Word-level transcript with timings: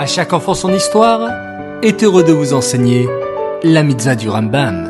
À 0.00 0.06
chaque 0.06 0.32
enfant 0.32 0.54
son 0.54 0.72
histoire 0.72 1.28
est 1.82 2.02
heureux 2.02 2.24
de 2.24 2.32
vous 2.32 2.54
enseigner 2.54 3.06
la 3.62 3.82
mitzvah 3.82 4.14
du 4.14 4.30
Rambam. 4.30 4.88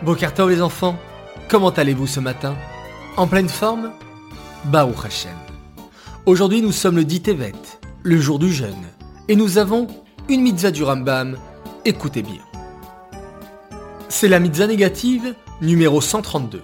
Bokartov 0.00 0.48
les 0.48 0.62
enfants, 0.62 0.96
comment 1.50 1.68
allez-vous 1.68 2.06
ce 2.06 2.20
matin? 2.20 2.54
En 3.18 3.26
pleine 3.26 3.50
forme? 3.50 3.90
Baruch 4.64 5.04
Hashem. 5.04 5.36
Aujourd'hui 6.24 6.62
nous 6.62 6.72
sommes 6.72 6.96
le 6.96 7.04
10 7.04 7.20
Tevet, 7.20 7.52
le 8.02 8.18
jour 8.18 8.38
du 8.38 8.50
jeûne, 8.50 8.86
et 9.28 9.36
nous 9.36 9.58
avons 9.58 9.88
une 10.30 10.40
mitzvah 10.40 10.70
du 10.70 10.84
Rambam. 10.84 11.36
Écoutez 11.84 12.22
bien. 12.22 12.40
C'est 14.08 14.28
la 14.28 14.40
mitzvah 14.40 14.68
négative 14.68 15.34
numéro 15.60 16.00
132. 16.00 16.62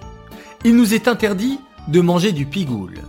Il 0.65 0.75
nous 0.75 0.95
est 0.95 1.07
interdit 1.07 1.59
de 1.89 2.01
manger 2.01 2.31
du 2.31 2.45
pigoule. 2.45 2.99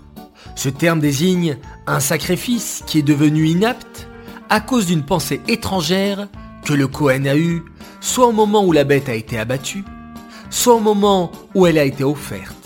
Ce 0.57 0.69
terme 0.69 1.01
désigne 1.01 1.59
un 1.87 2.01
sacrifice 2.01 2.83
qui 2.87 2.99
est 2.99 3.03
devenu 3.03 3.47
inapte 3.47 4.09
à 4.49 4.61
cause 4.61 4.87
d'une 4.87 5.05
pensée 5.05 5.41
étrangère 5.49 6.29
que 6.65 6.73
le 6.73 6.89
Kohen 6.89 7.27
a 7.27 7.37
eue, 7.37 7.63
soit 8.01 8.27
au 8.27 8.33
moment 8.33 8.65
où 8.65 8.73
la 8.73 8.85
bête 8.85 9.09
a 9.09 9.15
été 9.15 9.39
abattue, 9.39 9.85
soit 10.49 10.75
au 10.75 10.81
moment 10.81 11.31
où 11.55 11.67
elle 11.67 11.79
a 11.79 11.85
été 11.85 12.05
offerte. 12.05 12.57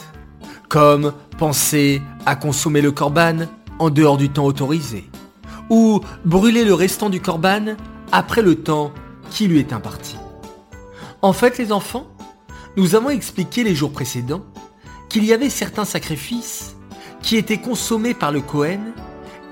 Comme 0.69 1.13
penser 1.37 2.01
à 2.27 2.37
consommer 2.37 2.81
le 2.81 2.93
corban 2.93 3.47
en 3.79 3.91
dehors 3.91 4.17
du 4.17 4.31
temps 4.31 4.47
autorisé, 4.47 5.11
ou 5.69 6.01
brûler 6.25 6.65
le 6.65 6.75
restant 6.75 7.11
du 7.11 7.21
corban 7.21 7.77
après 8.13 8.43
le 8.43 8.55
temps 8.55 8.93
qui 9.31 9.47
lui 9.47 9.59
est 9.59 9.73
imparti. 9.73 10.17
En 11.23 11.33
fait, 11.33 11.59
les 11.59 11.73
enfants, 11.73 12.07
nous 12.77 12.95
avons 12.95 13.11
expliqué 13.11 13.65
les 13.65 13.75
jours 13.75 13.93
précédents 13.93 14.45
qu'il 15.15 15.27
y 15.27 15.33
avait 15.33 15.49
certains 15.49 15.85
sacrifices 15.85 16.75
qui 17.23 17.37
étaient 17.37 17.61
consommés 17.61 18.15
par 18.15 18.33
le 18.33 18.41
Cohen 18.41 18.81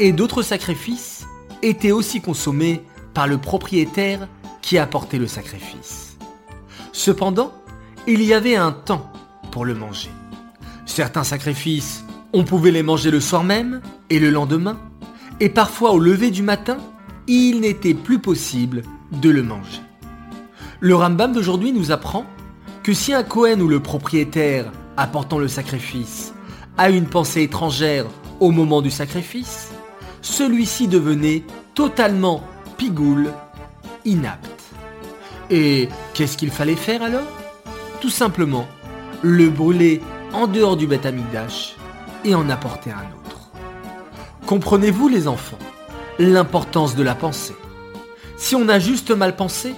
et 0.01 0.11
d'autres 0.11 0.42
sacrifices 0.42 1.25
étaient 1.62 1.92
aussi 1.92 2.20
consommés 2.20 2.83
par 3.14 3.28
le 3.28 3.39
propriétaire 3.39 4.27
qui 4.61 4.77
apportait 4.77 5.20
le 5.20 5.28
sacrifice. 5.28 6.17
Cependant, 6.91 7.53
il 8.09 8.25
y 8.25 8.34
avait 8.34 8.56
un 8.56 8.73
temps 8.73 9.12
pour 9.53 9.64
le 9.64 9.77
manger. 9.77 10.11
Certains 10.84 11.23
sacrifices, 11.23 12.05
on 12.33 12.42
pouvait 12.42 12.73
les 12.73 12.83
manger 12.83 13.12
le 13.12 13.20
soir 13.20 13.45
même 13.45 13.83
et 14.11 14.19
le 14.19 14.31
lendemain, 14.31 14.81
et 15.39 15.48
parfois 15.48 15.92
au 15.92 16.01
lever 16.01 16.33
du 16.33 16.42
matin, 16.42 16.79
il 17.29 17.61
n'était 17.61 17.95
plus 17.95 18.19
possible 18.19 18.83
de 19.12 19.31
le 19.31 19.45
manger. 19.45 19.83
Le 20.81 20.97
Rambam 20.97 21.33
d'aujourd'hui 21.33 21.70
nous 21.70 21.92
apprend 21.92 22.27
que 22.83 22.92
si 22.92 23.14
un 23.14 23.23
Cohen 23.23 23.61
ou 23.61 23.69
le 23.69 23.79
propriétaire 23.79 24.73
apportant 24.97 25.39
le 25.39 25.48
sacrifice 25.48 26.33
a 26.79 26.91
une 26.91 27.07
pensée 27.07 27.43
étrangère 27.43 28.07
au 28.41 28.51
moment 28.51 28.83
du 28.83 28.91
sacrifice, 28.91 29.71
celui-ci 30.21 30.89
devenait 30.89 31.45
totalement 31.75 32.43
pigoule, 32.77 33.33
inapte. 34.05 34.51
Et 35.51 35.89
qu'est-ce 36.15 36.37
qu'il 36.37 36.51
fallait 36.51 36.77
faire 36.77 37.03
alors? 37.03 37.27
Tout 38.01 38.11
simplement 38.11 38.67
le 39.23 39.48
brûler 39.48 40.01
en 40.33 40.47
dehors 40.47 40.77
du 40.77 40.87
Beth 40.87 41.07
et 42.25 42.35
en 42.35 42.48
apporter 42.48 42.91
un 42.91 43.05
autre. 43.20 43.51
Comprenez-vous 44.47 45.09
les 45.09 45.29
enfants 45.29 45.59
l'importance 46.19 46.95
de 46.95 47.03
la 47.03 47.15
pensée? 47.15 47.57
Si 48.37 48.57
on 48.57 48.69
a 48.69 48.79
juste 48.79 49.11
mal 49.11 49.37
pensé, 49.37 49.75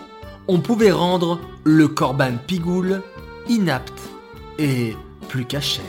on 0.48 0.60
pouvait 0.60 0.90
rendre 0.90 1.40
le 1.64 1.88
korban 1.88 2.32
pigoule 2.46 3.02
inapte 3.48 4.13
et 4.58 4.94
plus 5.28 5.44
cachère. 5.44 5.84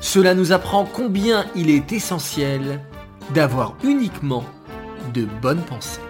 Cela 0.00 0.34
nous 0.34 0.52
apprend 0.52 0.84
combien 0.84 1.46
il 1.54 1.70
est 1.70 1.92
essentiel 1.92 2.80
d'avoir 3.34 3.76
uniquement 3.84 4.44
de 5.14 5.26
bonnes 5.40 5.62
pensées. 5.62 6.00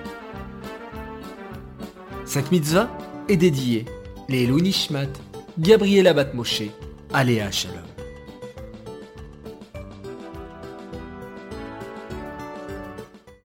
Cette 2.24 2.50
mitzvah 2.50 2.88
est 3.28 3.36
dédiée 3.36 3.84
les 4.28 4.46
Nishmat, 4.46 5.12
Gabriel 5.58 6.06
Abat 6.06 6.32
Moshe, 6.32 6.62
Aléa 7.12 7.50
Shalom. 7.50 7.91